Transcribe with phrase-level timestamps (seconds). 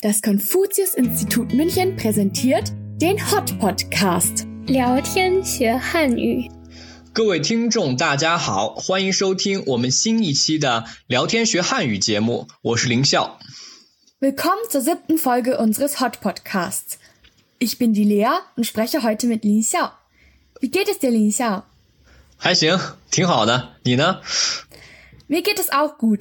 [0.00, 4.46] Das Konfuzius-Institut München präsentiert den Hot Podcast.
[4.68, 6.48] 聊天学汉语，
[7.12, 13.40] 各位听众，大家好，欢迎收听我们新一期的聊天学汉语节目，我是林笑。
[14.20, 16.98] Willkommen zur siebten Folge unseres Hot Podcasts.
[17.58, 19.90] Ich bin die Lea und spreche heute mit Lin Xiao.
[20.60, 21.64] Wie geht es dir, Lin Xiao?
[22.36, 22.78] 还行，
[23.10, 23.70] 挺好的。
[23.82, 24.20] 你呢？
[25.28, 26.20] Mir geht es auch gut.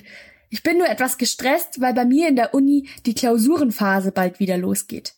[0.50, 4.58] Ich bin nur etwas gestresst, weil bei mir in der Uni die Klausurenphase bald wieder
[4.58, 5.14] losgeht.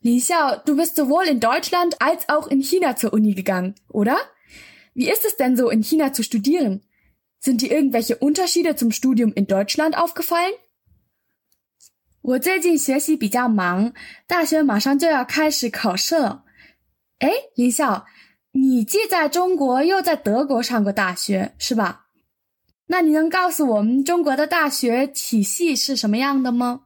[0.00, 4.16] Lin Xiao, du bist sowohl in Deutschland als auch in China zur Uni gegangen, oder?
[4.94, 6.82] Wie ist es denn so, in China zu studieren?
[7.38, 10.52] Sind dir irgendwelche Unterschiede zum Studium in Deutschland aufgefallen?
[12.20, 13.92] 我最近学习比较忙，
[14.28, 16.44] 大学马上就要开始考试了。
[17.18, 18.06] 哎，林笑，
[18.52, 22.05] 你既在中国又在德国上过大学，是吧？
[22.87, 26.81] 那你能告诉我们中国的大学体系是什么样的吗？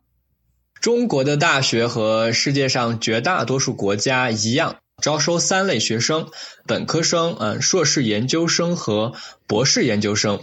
[0.79, 6.31] 中国的大学和世界上绝大多数国家一样，招收三类学生：
[6.65, 9.13] 本科生、嗯，硕士研究生和
[9.45, 10.41] 博士研究生。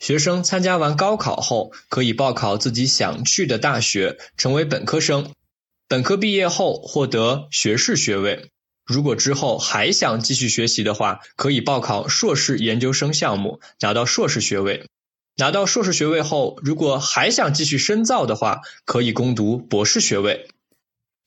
[0.00, 5.30] 学生参加完高考后，可以报考自己想去的大学，成为本科生。
[5.86, 8.50] 本科毕业后获得学士学位。
[8.89, 14.85] 如果之后还想继续学习的话，可以报考硕士研究生项目，拿到硕士学位。
[15.37, 20.47] 拿到硕士学位后，如果还想继续深造的话，可以攻读博士学位。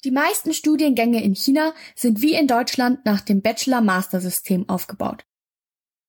[0.03, 5.25] Die meisten Studiengänge in China sind wie in Deutschland nach dem Bachelor-Master-System aufgebaut.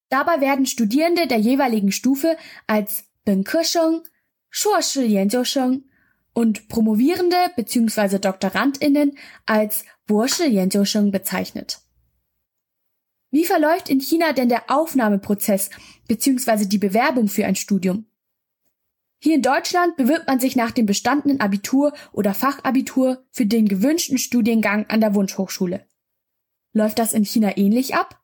[0.09, 2.37] Dabei werden Studierende der jeweiligen Stufe
[2.67, 4.03] als 本科生、
[4.51, 5.85] 硕士研究生
[6.33, 8.19] und Promovierende bzw.
[8.19, 11.79] DoktorandInnen als 博士研究生 bezeichnet.
[13.31, 15.69] Wie verläuft in China denn der Aufnahmeprozess
[16.07, 16.65] bzw.
[16.65, 18.05] die Bewerbung für ein Studium?
[19.21, 24.17] Hier in Deutschland bewirbt man sich nach dem bestandenen Abitur oder Fachabitur für den gewünschten
[24.17, 25.85] Studiengang an der Wunschhochschule.
[26.73, 28.15] Läuft das in China ähnlich ab?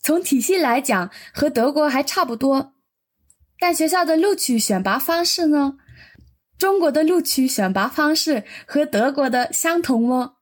[0.00, 2.74] 从体系来讲，和德国还差不多。
[3.58, 5.78] 但学校的录取选拔方式呢？
[6.56, 10.34] 中国的录取选拔方式和德国的相同吗？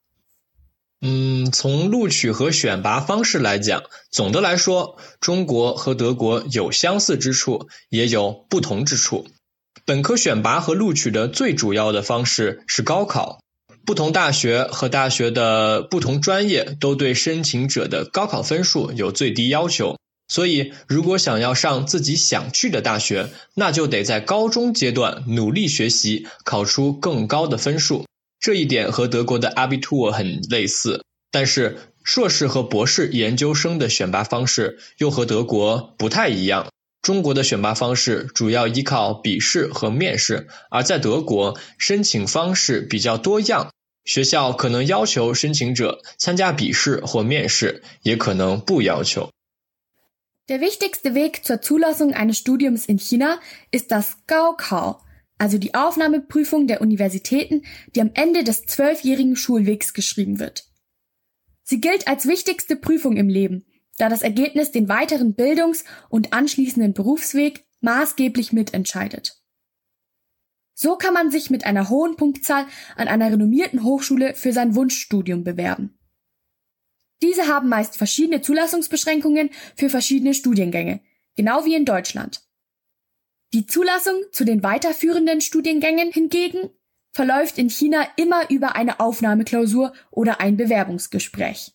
[1.04, 9.28] 嗯，从录取和选拔方式来讲，总的来说，中国和德国有相似之处，也有不同之处。
[9.84, 13.40] 本科选拔和录取的最主要的方式是高考。
[13.84, 19.98] 不同大学和大学的不同专业都对申请者的高考分数有最低要求，
[20.28, 28.06] 所以如果想要上自己想去的大学，那就得在高中阶段努力学习，考出更高的分数。
[28.42, 36.68] 这一点和德国的 Abitur 很类似，但是硕士和博士研究生的选拔方式又和德国不太一样。
[37.04, 43.72] 中国的选拔方式主要依靠笔试和面试，而在德国，申请方式比较多样。
[44.06, 49.30] 学校可能要求申请者参加笔试或面试，也可能不要求。
[50.48, 53.40] Der wichtigste Weg zur Zulassung eines Studiums in China
[53.72, 55.02] ist das Gaokao,
[55.42, 57.64] also die Aufnahmeprüfung der Universitäten,
[57.96, 60.66] die am Ende des zwölfjährigen Schulwegs geschrieben wird.
[61.64, 63.66] Sie gilt als wichtigste Prüfung im Leben,
[63.98, 69.42] da das Ergebnis den weiteren Bildungs- und anschließenden Berufsweg maßgeblich mitentscheidet.
[70.76, 75.44] So kann man sich mit einer hohen Punktzahl an einer renommierten Hochschule für sein Wunschstudium
[75.44, 75.98] bewerben.
[77.24, 81.02] Diese haben meist verschiedene Zulassungsbeschränkungen für verschiedene Studiengänge,
[81.36, 82.44] genau wie in Deutschland.
[83.53, 86.71] Die Zulassung zu den weiterführenden Studiengängen hingegen
[87.13, 91.73] verläuft in China immer über eine Aufnahmeklausur oder ein Bewerbungsgespräch.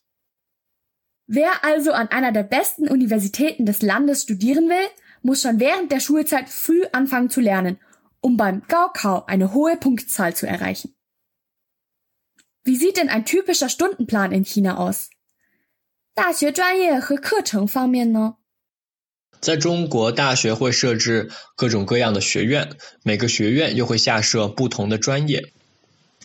[1.25, 4.87] Wer also an einer der besten Universitäten des Landes studieren will,
[5.23, 7.79] muss schon während der Schulzeit früh anfangen zu lernen,
[8.19, 10.93] um beim Gaokao eine hohe Punktzahl zu erreichen.
[12.63, 15.09] Wie sieht denn ein typischer Stundenplan in China aus?
[16.13, 18.37] 大学专业和课程方面呢？
[19.40, 22.70] 在中国，大学会设置各种各样的学院，
[23.02, 25.52] 每个学院又会下设不同的专业。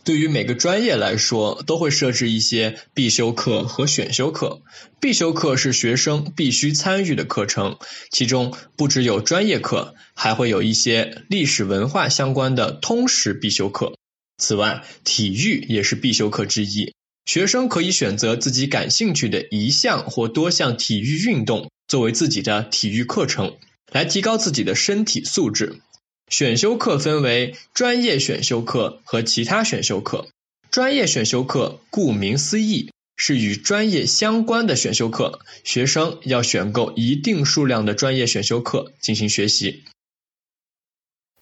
[0.03, 4.63] 对于每个专业来说，都会设置一些必修课和选修课。
[4.99, 7.77] 必修课是学生必须参与的课程，
[8.11, 13.93] 其中不只有专业课，还会有一些历史文化相关的通识必修课。
[14.39, 16.95] 此外，体育也是必修课之一。
[17.25, 23.57] 学生可以选择自己感兴趣的一项或多项体育运动作为自己的体育课程，
[23.91, 25.81] 来提高自己的身体素质。
[26.29, 30.29] 选修课分为专业选修课和其他选修课。
[30.69, 39.83] 专业选修课顾名思义是与专业相关的选修课，学生要选购一定数量的专业选修课进行学习。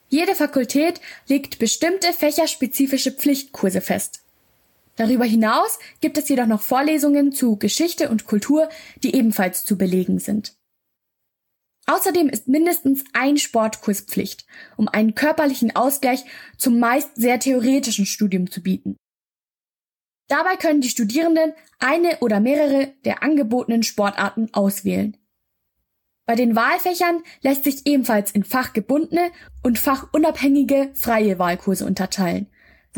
[0.10, 0.96] Jede Fakultät
[1.28, 4.22] legt bestimmte fächerspezifische Pflichtkurse fest.
[5.00, 8.68] Darüber hinaus gibt es jedoch noch Vorlesungen zu Geschichte und Kultur,
[9.02, 10.58] die ebenfalls zu belegen sind.
[11.86, 16.26] Außerdem ist mindestens ein Sportkurs Pflicht, um einen körperlichen Ausgleich
[16.58, 18.98] zum meist sehr theoretischen Studium zu bieten.
[20.28, 25.16] Dabei können die Studierenden eine oder mehrere der angebotenen Sportarten auswählen.
[26.26, 29.32] Bei den Wahlfächern lässt sich ebenfalls in fachgebundene
[29.64, 32.48] und fachunabhängige freie Wahlkurse unterteilen,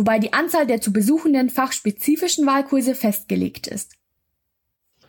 [0.00, 3.92] wobei die Anzahl der zu besuchenden fachspezifischen Wahlkurse festgelegt ist.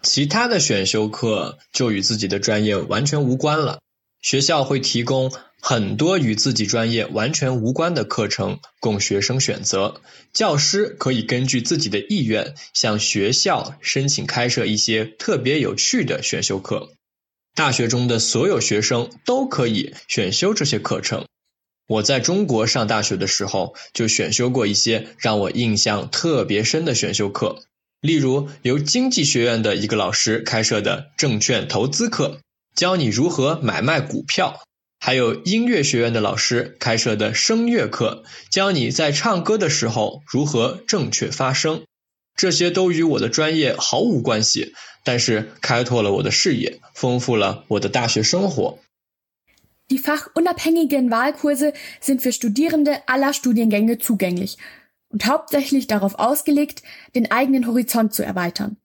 [0.02, 3.80] 其他的选修课就与自己的专业完全无关了。
[4.22, 10.02] 学校会提供很多与自己专业完全无关的课程供学生选择，
[10.34, 16.90] 教师可以根据自己的意愿向学校申请开设一些特别有趣的选修课。
[17.56, 21.26] 大学中的所有学生都可以选修这些课程。
[21.93, 27.59] 我在中国上大学的时候，就选修过一些让我印象特别深的选修课，
[28.01, 32.41] 例如由经济学院的一个老师开设的证券投资课，
[32.75, 34.63] 教你如何买卖股票；
[35.01, 41.83] 还有音乐学院的老师开设的声乐课，教你在唱歌的时候如何正确发声。
[42.35, 44.73] 这些都与我的专业毫无关系，
[45.05, 48.79] 但是开拓了我的视野，丰富了我的大学生活。
[49.93, 54.57] Die fachunabhängigen Wahlkurse sind für Studierende aller Studiengänge zugänglich
[55.11, 56.83] und hauptsächlich darauf ausgelegt,
[57.15, 58.79] den eigenen Horizont zu erweitern.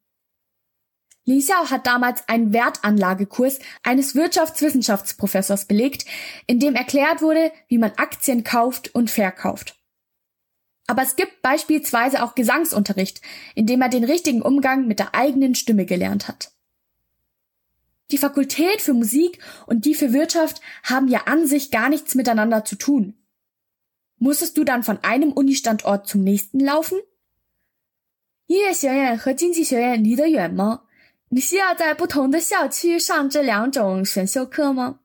[1.23, 6.05] Li hat damals einen Wertanlagekurs eines Wirtschaftswissenschaftsprofessors belegt,
[6.45, 9.77] in dem erklärt wurde, wie man Aktien kauft und verkauft.
[10.87, 13.21] Aber es gibt beispielsweise auch Gesangsunterricht,
[13.55, 16.51] in dem er den richtigen Umgang mit der eigenen Stimme gelernt hat.
[18.10, 22.64] Die Fakultät für Musik und die für Wirtschaft haben ja an sich gar nichts miteinander
[22.64, 23.14] zu tun.
[24.18, 27.00] Musstest du dann von einem Unistandort zum nächsten laufen?
[28.46, 30.82] 音乐学院和经济学院离得远吗？
[31.30, 34.98] 你需要在不同的校区上这两种选修课吗？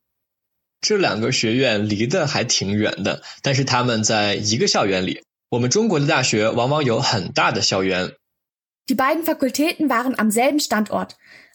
[0.82, 5.24] 这两个学院离得还挺远的，但是他们在一个校园里。
[5.50, 8.12] 我们中国的大学往往有很大的校园。
[8.86, 11.12] Die beiden Fakultäten waren am selben Standort.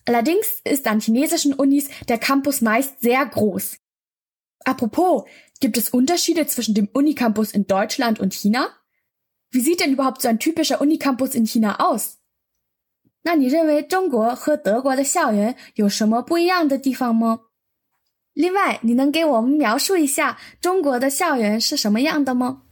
[0.07, 3.77] Allerdings ist an chinesischen Unis der Campus meist sehr groß.
[4.65, 5.25] Apropos,
[5.61, 8.71] gibt es Unterschiede zwischen dem Unicampus in Deutschland und China?
[9.51, 12.19] Wie sieht denn überhaupt so ein typischer Unicampus in China aus?
[13.25, 17.43] 那你认为中国和德国的校园有什么不一样的地方吗？
[18.33, 22.63] 另外，你能给我们描述一下中国的校园是什么样的吗？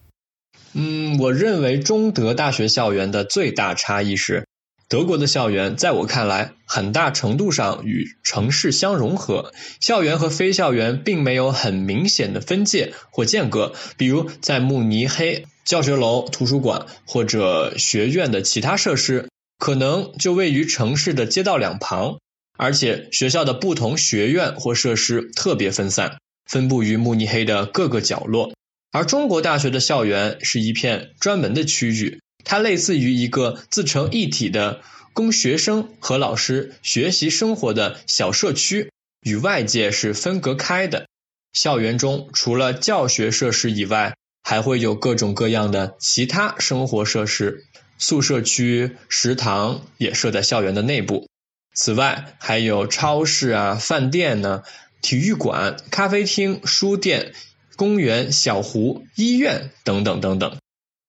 [0.72, 4.46] 嗯，我认为中德大学校园的最大差异是。
[4.87, 9.51] 德国的校园在我看来，很大程度上与城市相融合。
[9.79, 13.73] 校园和非校园并没有很明显的分界或间隔。
[13.97, 19.27] 比如，在慕尼黑，教学楼、图书馆或者学院的其他设施，
[19.57, 22.19] 可能就位于城市的街道两旁，
[22.55, 28.53] 而且学校的不同学院或设施特别分散，分布于慕尼黑的各个角落。
[28.91, 32.19] 而中国大学的校园是一片专门的区域。
[32.45, 34.81] 它类似于一个自成一体的
[35.11, 41.07] 供学生和老师学习生活的小社区，与外界是分隔开的。
[41.51, 47.65] 校园中除了教学设施以外，还会有各种各样的其他生活设施，
[47.97, 51.27] 宿舍区、食堂也设在校园的内部。
[51.73, 54.63] 此外，还有超市啊、饭店呢、
[55.01, 57.33] 体育馆、咖啡厅、书店、
[57.75, 60.57] 公园、小湖、医院等等等等。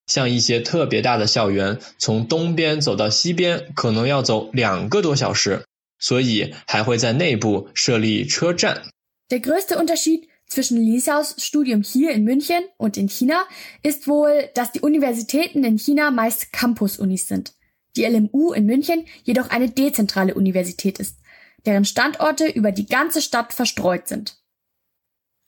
[0.07, 5.63] 像一些特别大的校园，从东边走到西边可能要走两个多小时，
[5.99, 8.83] 所以还会在内部设立车站。
[9.29, 13.45] Der größte Unterschied zwischen Lisaus Studium hier in München und in China
[13.83, 17.53] ist wohl, dass die Universitäten in China meist Campus-Unis sind.
[17.95, 21.17] Die LMU in München jedoch eine dezentrale Universität ist,
[21.65, 24.35] deren Standorte über die ganze Stadt verstreut sind.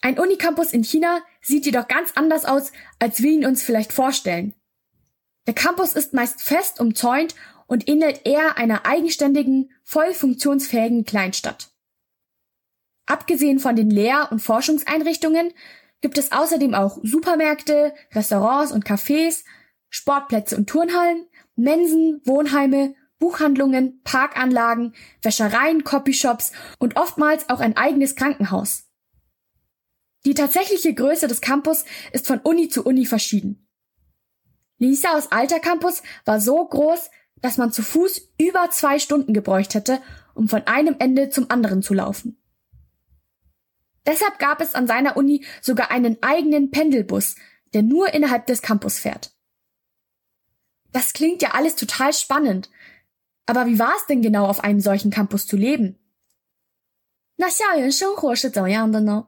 [0.01, 4.55] Ein Unicampus in China sieht jedoch ganz anders aus, als wir ihn uns vielleicht vorstellen.
[5.47, 7.35] Der Campus ist meist fest umzäunt
[7.67, 11.71] und ähnelt eher einer eigenständigen, voll funktionsfähigen Kleinstadt.
[13.07, 15.53] Abgesehen von den Lehr- und Forschungseinrichtungen
[16.01, 19.45] gibt es außerdem auch Supermärkte, Restaurants und Cafés,
[19.89, 21.27] Sportplätze und Turnhallen,
[21.57, 28.88] Mensen, Wohnheime, Buchhandlungen, Parkanlagen, Wäschereien, Copyshops und oftmals auch ein eigenes Krankenhaus.
[30.26, 33.68] Die tatsächliche Größe des Campus ist von Uni zu Uni verschieden.
[34.78, 37.10] Lisaos alter Campus war so groß,
[37.42, 40.02] dass man zu Fuß über zwei Stunden gebräucht hätte,
[40.34, 42.38] um von einem Ende zum anderen zu laufen.
[44.06, 47.36] Deshalb gab es an seiner Uni sogar einen eigenen Pendelbus,
[47.74, 49.32] der nur innerhalb des Campus fährt.
[50.92, 52.70] Das klingt ja alles total spannend.
[53.46, 56.00] Aber wie war es denn genau, auf einem solchen Campus zu leben?
[57.36, 59.27] 那校园生活是怎样的呢？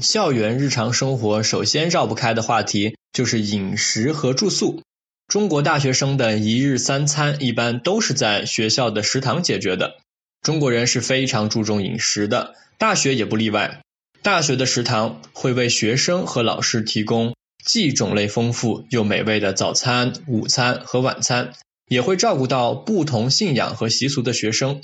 [0.00, 4.82] 校园日常生活首先绕不开的话题就是饮食和住宿。
[5.26, 9.96] 中国大学生的一日三餐一般都是在学校的食堂解决的。
[10.40, 13.80] 中国人是非常注重饮食的，大学也不例外。
[14.22, 17.34] 大学的食堂会为学生和老师提供
[17.64, 21.54] 既种类丰富又美味的早餐、午餐和晚餐，
[21.88, 24.80] 也会照顾到不同信仰和习俗的学生。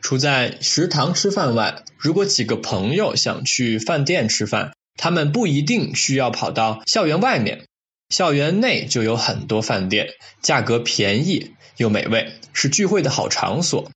[0.00, 7.66] 除在食堂吃饭外，如果几个朋友想去饭店吃饭，他们不一定需要跑到校园外面，
[8.08, 10.08] 校园内就有很多饭店，
[10.42, 13.90] 价格便宜又美味，是聚会的好场所。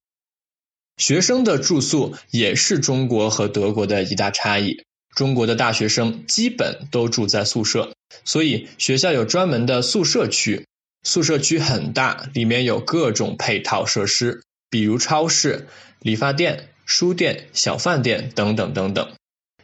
[0.98, 4.84] 学生的住宿也是中国和德国的一大差异。
[5.16, 7.92] 中国的大学生基本都住在宿舍，
[8.24, 10.66] 所以学校有专门的宿舍区，
[11.02, 14.42] 宿舍区很大，里面有各种配套设施，
[14.72, 15.68] 比如超市。
[16.00, 19.12] 理发店、书店、小饭店等等等等，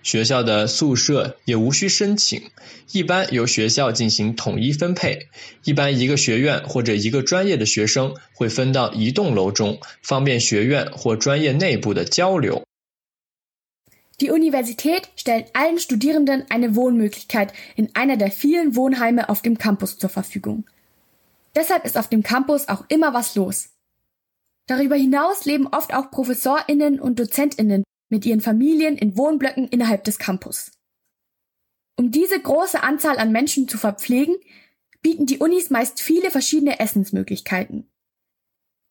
[0.04, 2.52] 学校的宿舍也无需申请，
[2.92, 5.26] 一般由学校进行统一分配。
[5.64, 12.62] 一般一个学院或者一个专业的学生会分到一栋楼中，方便学院或专业内部的交流。
[14.20, 20.08] Die Universität stellt allen Studierenden eine Wohnmöglichkeit in einer der vielen Wohnheime auf dem Campus zur
[20.08, 20.62] Verfügung.
[21.56, 23.70] Deshalb ist auf dem Campus auch immer was los.
[24.68, 30.18] Darüber hinaus leben oft auch Professorinnen und Dozentinnen mit ihren Familien in Wohnblöcken innerhalb des
[30.18, 30.70] Campus.
[31.96, 34.36] Um diese große Anzahl an Menschen zu verpflegen,
[35.00, 37.90] bieten die Unis meist viele verschiedene Essensmöglichkeiten.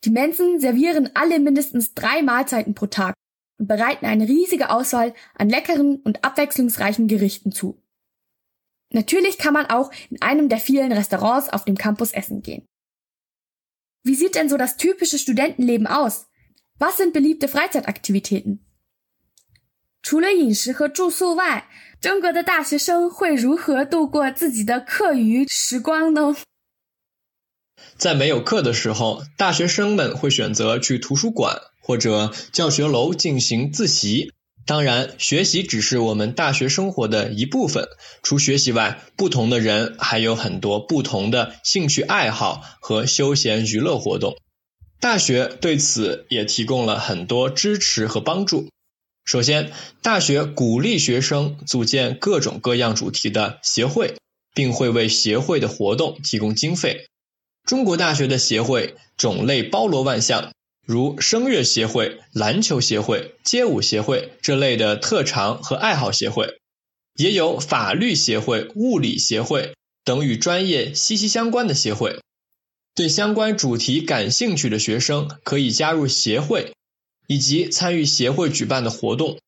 [0.03, 3.13] Die Mensen servieren alle mindestens drei Mahlzeiten pro Tag
[3.59, 7.81] und bereiten eine riesige Auswahl an leckeren und abwechslungsreichen Gerichten zu.
[8.93, 12.65] Natürlich kann man auch in einem der vielen Restaurants auf dem Campus essen gehen.
[14.06, 16.26] Wie sieht denn so das typische Studentenleben aus?
[16.78, 18.60] Was sind beliebte Freizeitaktivitäten?
[20.02, 21.68] 除了饮食和住宿外，
[22.00, 26.34] 中国的大学生会如何度过自己的课余时光呢？
[27.96, 34.32] 在没有课的时候，大学生们会选择去图书馆或者教学楼进行自习。
[34.67, 37.87] 当然，学习只是我们大学生活的一部分。
[38.21, 44.35] 除学习外，不同的人还有很多不同的兴趣爱好和休闲娱乐活动。
[44.99, 48.69] 大学对此也提供了很多支持和帮助。
[49.23, 49.71] 首先，
[50.01, 54.15] 大学鼓励学生组建各种各样主题的协会，
[54.53, 57.07] 并会为协会的活动提供经费。
[57.65, 60.51] 中国大学的协会种类包罗万象。
[60.87, 66.61] 如声乐协会、篮球协会、街舞协会这类的特长和爱好协会，
[67.17, 69.75] 也有法律协会、物理协会
[70.05, 72.21] 等与专业息息相关的协会。
[72.95, 76.71] 对相关主题感兴趣的学生可以加入协会，
[77.27, 79.39] 以及参与协会举办的活动。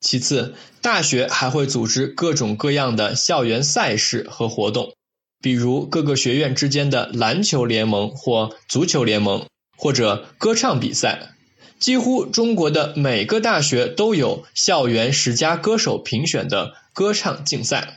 [0.00, 4.96] 其次，大学还会组织各种各样的校园赛事和活动，
[5.40, 9.46] 比如各个学院之间的篮球联盟或足球联盟。
[9.80, 11.30] 或者歌唱比赛，
[11.78, 17.96] 几乎中国的每个大学都有校园十佳歌手评选的歌唱竞赛。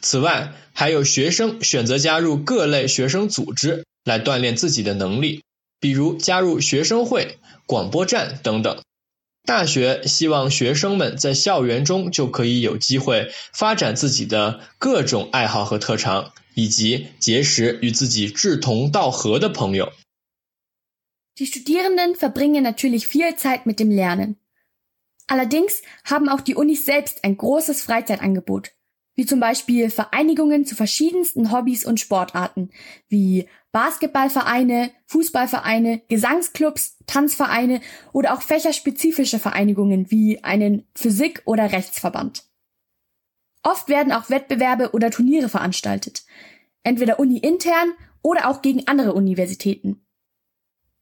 [0.00, 5.42] 此外，还有学生选择加入各类学生组织来锻炼自己的能力，
[5.80, 7.36] 比如加入学生会、
[7.66, 8.78] 广播站等等。
[9.44, 19.92] 大学希望学生们在校园中就可以有机会发展自己的各种爱好和特长，以及结识与自己志同道合的朋友。
[21.38, 24.36] Die Studierenden verbringen natürlich viel Zeit mit dem Lernen.
[25.26, 28.72] Allerdings haben auch die Unis selbst ein großes Freizeitangebot,
[29.14, 32.70] wie zum Beispiel Vereinigungen zu verschiedensten Hobbys und Sportarten,
[33.08, 37.80] wie Basketballvereine, Fußballvereine, Gesangsclubs, Tanzvereine
[38.12, 42.44] oder auch fächerspezifische Vereinigungen wie einen Physik- oder Rechtsverband.
[43.64, 46.24] Oft werden auch Wettbewerbe oder Turniere veranstaltet,
[46.84, 50.03] entweder uni-intern oder auch gegen andere Universitäten.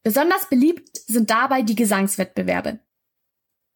[0.02, 2.80] Besonders beliebt sind dabei die Gesangswettbewerbe.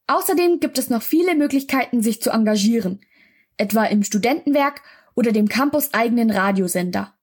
[0.08, 3.00] Außerdem gibt es noch viele Möglichkeiten, sich zu engagieren,
[3.56, 4.82] etwa im Studentenwerk
[5.14, 7.16] oder dem campuseigenen Radiosender.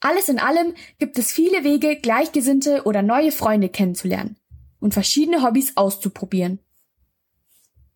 [0.00, 4.36] Alles in allem gibt es viele Wege, Gleichgesinnte oder neue Freunde kennenzulernen
[4.80, 6.58] und verschiedene Hobbys auszuprobieren.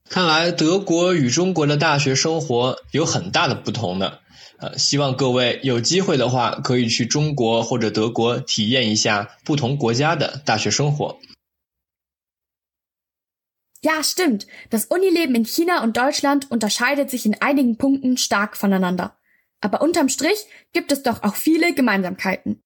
[0.09, 4.19] 看来德国与中国的大学生活有很大的不同呢。
[4.59, 11.19] 呃，希望各位有机会的话，可以去中国或者德国体验一下不同国家的大学生活。
[13.81, 14.45] Ja, stimmt.
[14.69, 19.17] Das Unileben in China und Deutschland unterscheidet sich in einigen Punkten stark voneinander.
[19.59, 22.61] Aber unterm Strich gibt es doch auch viele Gemeinsamkeiten.